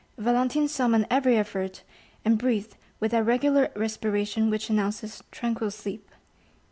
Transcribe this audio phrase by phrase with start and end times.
[0.17, 1.83] Valentine summoned every effort,
[2.25, 6.09] and breathed with that regular respiration which announces tranquil sleep.